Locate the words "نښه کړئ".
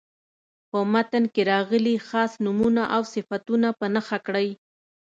3.93-4.49